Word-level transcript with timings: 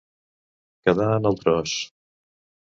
Quedar 0.87 1.11
en 1.19 1.29
el 1.33 1.39
tros. 1.45 1.77